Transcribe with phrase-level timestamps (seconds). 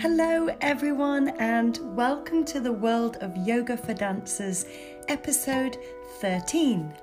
[0.00, 4.64] Hello, everyone, and welcome to the World of Yoga for Dancers,
[5.08, 5.76] episode
[6.20, 6.94] 13.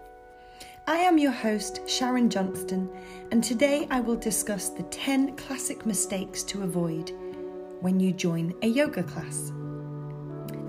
[0.87, 2.89] I am your host, Sharon Johnston,
[3.31, 7.11] and today I will discuss the 10 classic mistakes to avoid
[7.81, 9.51] when you join a yoga class.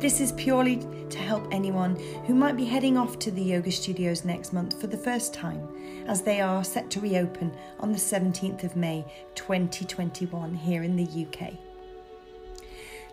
[0.01, 1.95] This is purely to help anyone
[2.27, 5.69] who might be heading off to the yoga studios next month for the first time,
[6.09, 9.05] as they are set to reopen on the 17th of May
[9.37, 11.53] 2021 here in the UK.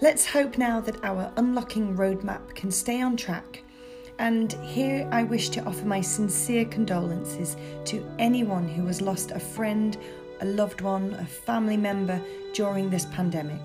[0.03, 3.63] Let's hope now that our unlocking roadmap can stay on track.
[4.19, 9.39] And here I wish to offer my sincere condolences to anyone who has lost a
[9.39, 9.97] friend,
[10.41, 12.21] a loved one, a family member
[12.51, 13.61] during this pandemic.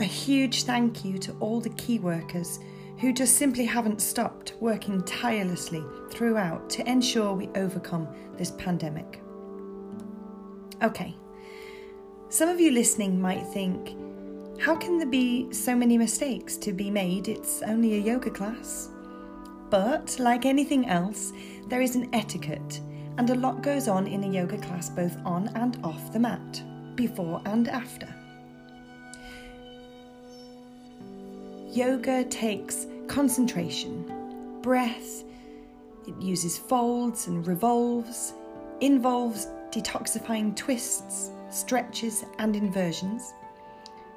[0.00, 2.58] A huge thank you to all the key workers
[2.98, 9.22] who just simply haven't stopped working tirelessly throughout to ensure we overcome this pandemic.
[10.82, 11.16] Okay,
[12.28, 13.96] some of you listening might think,
[14.60, 17.28] how can there be so many mistakes to be made?
[17.28, 18.90] It's only a yoga class.
[19.70, 21.32] But, like anything else,
[21.68, 22.80] there is an etiquette,
[23.16, 26.62] and a lot goes on in a yoga class both on and off the mat,
[26.94, 28.06] before and after.
[31.70, 35.24] Yoga takes concentration, breath,
[36.06, 38.34] it uses folds and revolves,
[38.80, 43.32] involves detoxifying twists, stretches, and inversions.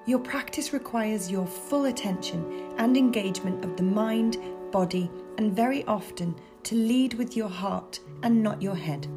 [0.06, 4.38] Your practice requires your full attention and engagement of the mind,
[4.72, 9.08] body, and very often to lead with your heart and not your head.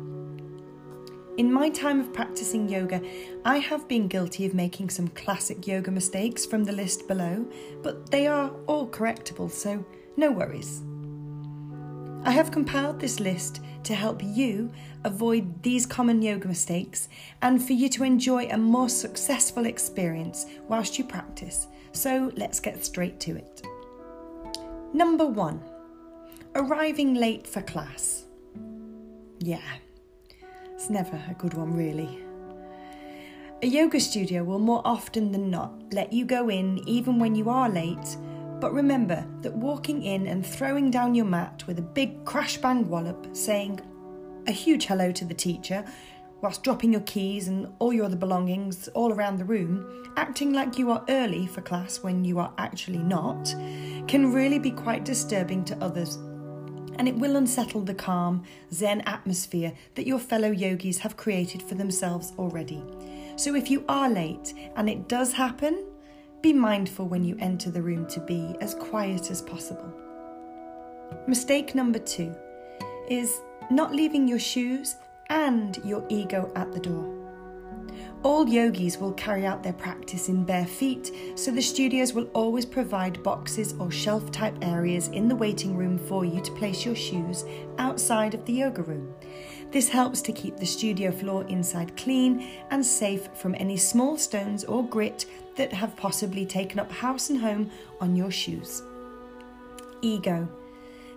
[1.39, 3.03] In my time of practicing yoga,
[3.45, 7.45] I have been guilty of making some classic yoga mistakes from the list below,
[7.83, 9.85] but they are all correctable, so
[10.17, 10.83] no worries.
[12.27, 14.73] I have compiled this list to help you
[15.05, 17.09] avoid these common yoga mistakes
[17.41, 21.69] and for you to enjoy a more successful experience whilst you practice.
[21.93, 23.63] So let's get straight to it.
[24.93, 25.63] Number one,
[26.57, 28.25] arriving late for class.
[29.39, 29.63] Yeah,
[30.75, 32.25] it's never a good one, really.
[33.63, 37.49] A yoga studio will more often than not let you go in even when you
[37.51, 38.17] are late
[38.61, 42.89] but remember that walking in and throwing down your mat with a big crash bang
[42.89, 43.81] wallop, saying
[44.47, 45.85] a huge hello to the teacher,
[46.41, 50.79] whilst dropping your keys and all your other belongings all around the room, acting like
[50.79, 53.55] you are early for class when you are actually not,
[54.07, 56.17] can really be quite disturbing to others.
[56.99, 58.43] And it will unsettle the calm,
[58.73, 62.83] Zen atmosphere that your fellow yogis have created for themselves already.
[63.37, 65.85] So if you are late and it does happen,
[66.43, 69.93] be mindful when you enter the room to be as quiet as possible.
[71.27, 72.35] Mistake number two
[73.09, 74.97] is not leaving your shoes
[75.29, 77.26] and your ego at the door.
[78.27, 82.67] All yogis will carry out their practice in bare feet, so the studios will always
[82.67, 86.97] provide boxes or shelf type areas in the waiting room for you to place your
[86.97, 87.45] shoes
[87.79, 89.15] outside of the yoga room.
[89.71, 94.65] This helps to keep the studio floor inside clean and safe from any small stones
[94.65, 97.71] or grit that have possibly taken up house and home
[98.01, 98.83] on your shoes.
[100.03, 100.49] Ego.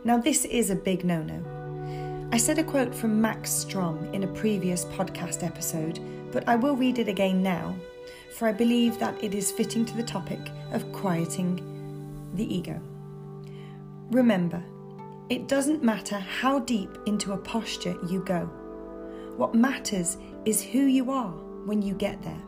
[0.03, 2.29] Now, this is a big no no.
[2.31, 5.99] I said a quote from Max Strom in a previous podcast episode,
[6.31, 7.75] but I will read it again now,
[8.35, 10.39] for I believe that it is fitting to the topic
[10.71, 12.79] of quieting the ego.
[14.11, 14.63] Remember,
[15.29, 18.45] it doesn't matter how deep into a posture you go.
[19.37, 21.31] What matters is who you are
[21.65, 22.41] when you get there.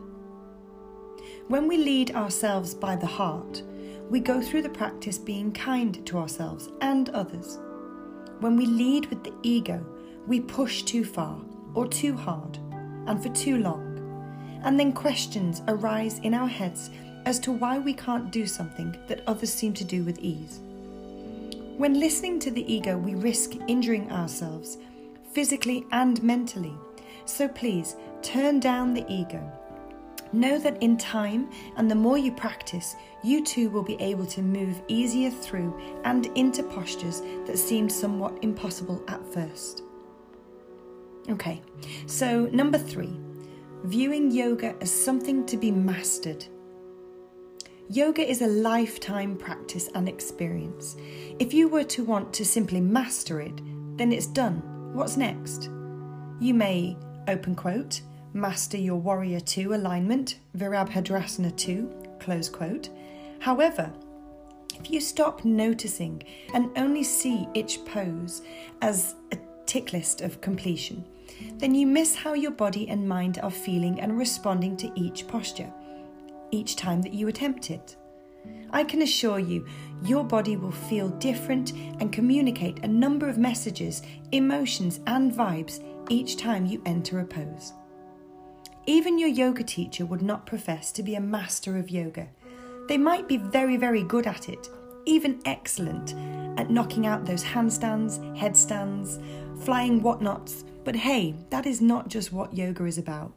[1.47, 3.62] When we lead ourselves by the heart,
[4.09, 7.59] we go through the practice being kind to ourselves and others.
[8.40, 9.86] When we lead with the ego,
[10.28, 11.40] we push too far
[11.74, 12.59] or too hard
[13.07, 16.89] and for too long, and then questions arise in our heads
[17.25, 20.59] as to why we can't do something that others seem to do with ease.
[21.78, 24.78] When listening to the ego, we risk injuring ourselves
[25.31, 26.73] physically and mentally.
[27.26, 29.41] So please turn down the ego.
[30.34, 34.41] Know that in time and the more you practice, you too will be able to
[34.41, 39.84] move easier through and into postures that seemed somewhat impossible at first.
[41.29, 41.62] Okay,
[42.08, 43.20] so number three,
[43.84, 46.46] viewing yoga as something to be mastered
[47.91, 50.96] Yoga is a lifetime practice and experience.
[51.40, 53.59] If you were to want to simply master it,
[53.97, 54.62] then it's done.
[54.94, 55.70] What's next?
[56.40, 56.96] You may,
[57.28, 58.00] open quote,
[58.32, 62.88] master your warrior 2 alignment, Virabhadrasana 2, close quote.
[63.40, 63.91] However,
[64.79, 68.41] if you stop noticing and only see each pose
[68.82, 69.38] as a
[69.72, 71.06] tick list of completion,
[71.59, 75.72] then you miss how your body and mind are feeling and responding to each posture.
[76.52, 77.96] each time that you attempt it.
[78.72, 79.66] I can assure you,
[80.03, 84.02] your body will feel different and communicate a number of messages,
[84.32, 87.74] emotions, and vibes each time you enter a pose.
[88.85, 92.28] Even your yoga teacher would not profess to be a master of yoga.
[92.88, 94.70] They might be very, very good at it,
[95.06, 96.14] even excellent
[96.59, 99.20] at knocking out those handstands, headstands,
[99.64, 103.34] flying whatnots, but hey, that is not just what yoga is about.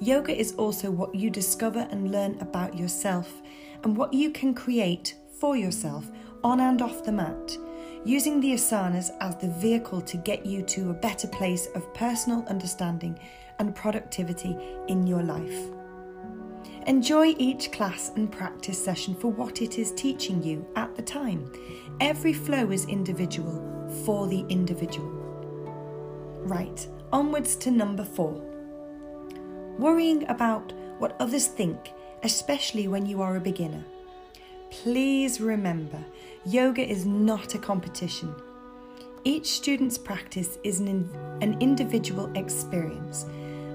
[0.00, 3.42] Yoga is also what you discover and learn about yourself
[3.84, 6.06] and what you can create for yourself
[6.44, 7.56] on and off the mat,
[8.04, 12.44] using the asanas as the vehicle to get you to a better place of personal
[12.48, 13.18] understanding
[13.58, 14.56] and productivity
[14.88, 15.77] in your life.
[16.88, 21.52] Enjoy each class and practice session for what it is teaching you at the time.
[22.00, 25.10] Every flow is individual for the individual.
[26.44, 28.42] Right, onwards to number four.
[29.78, 31.92] Worrying about what others think,
[32.22, 33.84] especially when you are a beginner.
[34.70, 36.02] Please remember,
[36.46, 38.34] yoga is not a competition.
[39.24, 41.10] Each student's practice is an, in,
[41.42, 43.26] an individual experience.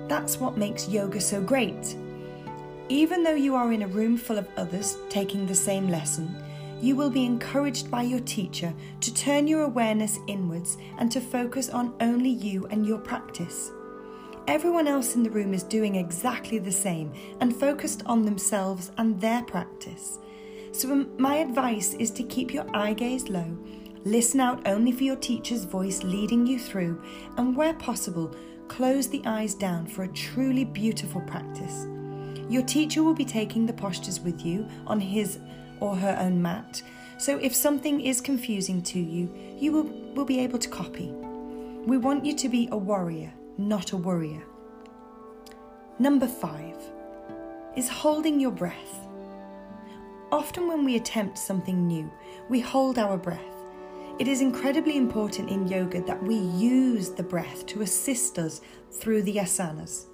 [0.08, 1.96] That's what makes yoga so great.
[2.90, 6.36] Even though you are in a room full of others taking the same lesson,
[6.82, 11.70] you will be encouraged by your teacher to turn your awareness inwards and to focus
[11.70, 13.72] on only you and your practice.
[14.50, 19.20] Everyone else in the room is doing exactly the same and focused on themselves and
[19.22, 20.20] their practice.
[20.74, 23.58] So, my advice is to keep your eye gaze low,
[24.04, 27.02] listen out only for your teacher's voice leading you through,
[27.38, 28.36] and where possible,
[28.68, 31.88] close the eyes down for a truly beautiful practice.
[32.50, 35.40] Your teacher will be taking the postures with you on his
[35.80, 36.82] or her own mat,
[37.18, 41.12] so if something is confusing to you, you will, will be able to copy.
[41.86, 44.44] We want you to be a warrior, not a worrier.
[46.00, 46.78] Number five
[47.76, 49.08] is holding your breath.
[50.32, 52.12] Often, when we attempt something new,
[52.50, 53.40] we hold our breath.
[54.20, 58.62] It is incredibly important in yoga that we use the breath to assist us
[58.92, 60.06] through the asanas.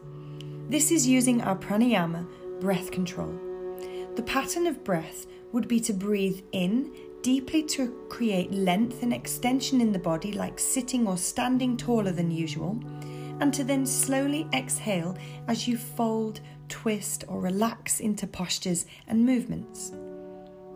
[0.70, 2.28] This is using our pranayama,
[2.62, 3.34] breath control.
[4.16, 6.94] The pattern of breath would be to breathe in
[7.24, 12.30] deeply to create length and extension in the body, like sitting or standing taller than
[12.30, 12.80] usual,
[13.40, 15.18] and to then slowly exhale
[15.48, 19.92] as you fold, twist, or relax into postures and movements.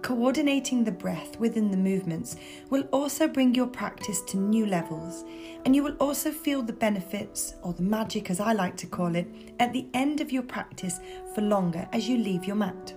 [0.04, 2.36] Coordinating the breath within the movements
[2.70, 5.24] will also bring your practice to new levels,
[5.64, 9.16] and you will also feel the benefits, or the magic as I like to call
[9.16, 9.26] it,
[9.62, 11.00] at the end of your practice
[11.34, 12.94] for longer as you leave your mat.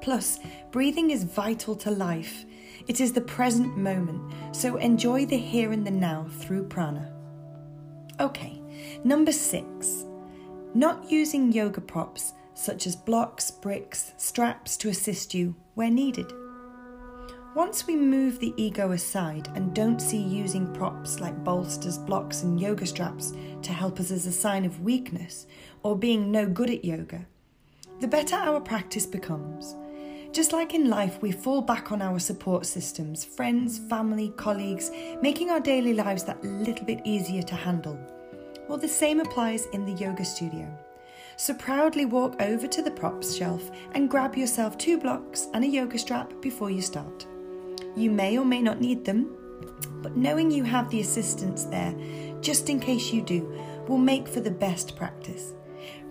[0.00, 0.40] Plus,
[0.72, 2.44] breathing is vital to life.
[2.88, 7.12] It is the present moment, so enjoy the here and the now through prana.
[8.18, 8.60] Okay,
[9.04, 10.06] number six,
[10.74, 16.30] not using yoga props such as blocks, bricks, straps to assist you where needed.
[17.54, 22.60] Once we move the ego aside and don't see using props like bolsters, blocks, and
[22.60, 25.46] yoga straps to help us as a sign of weakness
[25.82, 27.26] or being no good at yoga,
[28.00, 29.74] the better our practice becomes.
[30.30, 34.90] Just like in life, we fall back on our support systems friends, family, colleagues,
[35.22, 37.98] making our daily lives that little bit easier to handle.
[38.68, 40.68] Well, the same applies in the yoga studio.
[41.40, 45.66] So proudly walk over to the props shelf and grab yourself two blocks and a
[45.66, 47.24] yoga strap before you start.
[47.96, 49.34] You may or may not need them,
[50.02, 51.94] but knowing you have the assistance there,
[52.42, 53.50] just in case you do,
[53.88, 55.54] will make for the best practice.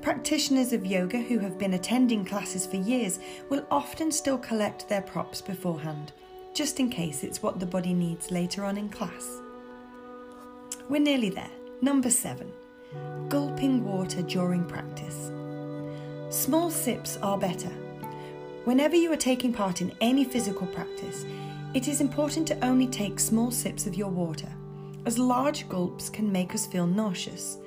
[0.02, 3.20] Practitioners of yoga who have been attending classes for years
[3.50, 6.12] will often still collect their props beforehand,
[6.56, 9.30] just in case it's what the body needs later on in class.
[10.90, 11.52] We're nearly there.
[11.84, 12.52] Number seven
[13.28, 15.32] gulping water during practice.
[16.30, 17.72] Small sips are better.
[18.66, 21.26] Whenever you are taking part in any physical practice,
[21.74, 24.50] it is important to only take small sips of your water,
[25.06, 27.60] as large gulps can make us feel nauseous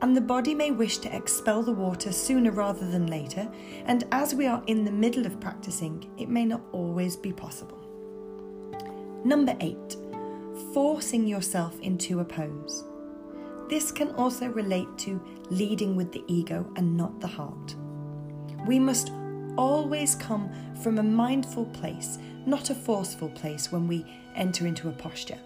[0.00, 3.48] and the body may wish to expel the water sooner rather than later,
[3.86, 7.78] and as we are in the middle of practicing, it may not always be possible.
[9.24, 9.96] Number eight,
[10.72, 12.84] forcing yourself into a pose.
[13.68, 15.20] This can also relate to
[15.50, 17.76] leading with the ego and not the heart.
[18.66, 19.12] We must
[19.56, 20.50] always come
[20.82, 25.38] from a mindful place, not a forceful place when we enter into a posture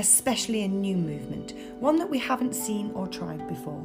[0.00, 3.84] especially a new movement, one that we haven't seen or tried before.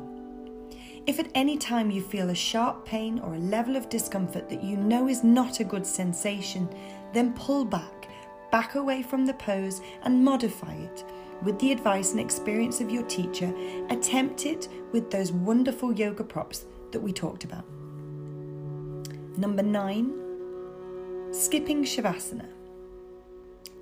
[1.06, 4.64] If at any time you feel a sharp pain or a level of discomfort that
[4.64, 6.68] you know is not a good sensation,
[7.14, 8.08] then pull back,
[8.52, 11.04] back away from the pose and modify it.
[11.44, 13.54] With the advice and experience of your teacher,
[13.90, 17.66] attempt it with those wonderful yoga props that we talked about.
[19.38, 20.14] Number nine,
[21.32, 22.48] skipping Shavasana.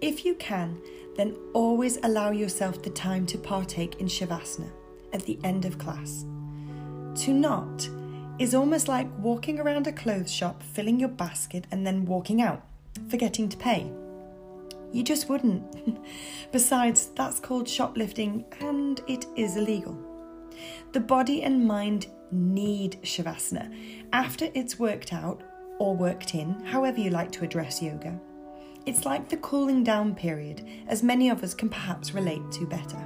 [0.02, 0.82] If you can,
[1.16, 4.72] then always allow yourself the time to partake in Shavasana
[5.14, 6.26] at the end of class.
[7.24, 7.88] To not
[8.40, 12.66] is almost like walking around a clothes shop, filling your basket, and then walking out,
[13.08, 13.92] forgetting to pay.
[14.94, 16.00] You just wouldn't.
[16.52, 19.98] Besides, that's called shoplifting and it is illegal.
[20.92, 23.74] The body and mind need Shavasana
[24.14, 25.42] after it's worked out
[25.80, 28.20] or worked in, however you like to address yoga.
[28.86, 33.04] It's like the cooling down period, as many of us can perhaps relate to better.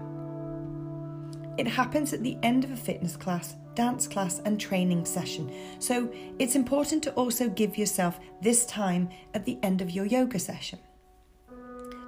[1.58, 6.12] It happens at the end of a fitness class, dance class, and training session, so
[6.38, 10.80] it's important to also give yourself this time at the end of your yoga session.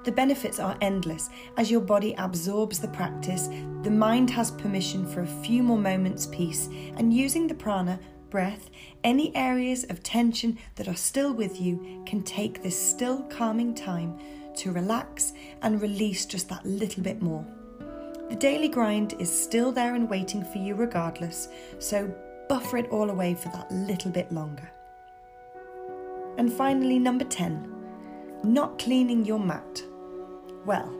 [0.04, 1.28] The benefits are endless
[1.58, 3.48] as your body absorbs the practice,
[3.82, 8.70] the mind has permission for a few more moments' peace, and using the prana, breath,
[9.04, 14.18] any areas of tension that are still with you can take this still calming time
[14.56, 17.46] to relax and release just that little bit more.
[18.30, 22.14] The daily grind is still there and waiting for you regardless, so
[22.48, 24.70] buffer it all away for that little bit longer.
[26.38, 27.74] And finally, number 10,
[28.44, 29.82] not cleaning your mat.
[30.66, 30.94] Well,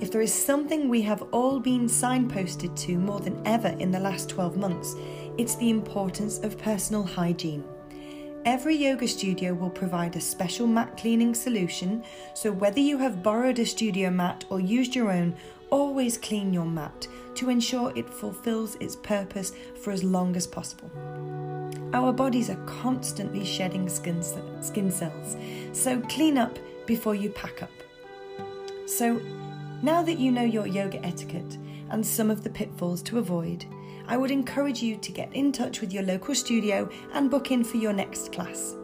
[0.00, 4.00] if there is something we have all been signposted to more than ever in the
[4.00, 4.94] last 12 months,
[5.36, 7.64] it's the importance of personal hygiene.
[8.44, 12.02] Every yoga studio will provide a special mat cleaning solution,
[12.34, 15.34] so whether you have borrowed a studio mat or used your own,
[15.68, 19.52] always clean your mat to ensure it fulfills its purpose
[19.82, 20.90] for as long as possible.
[21.92, 24.22] Our bodies are constantly shedding skin,
[24.62, 25.36] skin cells,
[25.72, 27.70] so clean up before you pack up.
[28.90, 29.20] So,
[29.82, 31.58] now that you know your yoga etiquette
[31.90, 33.64] and some of the pitfalls to avoid,
[34.08, 37.62] I would encourage you to get in touch with your local studio and book in
[37.62, 38.76] for your next class.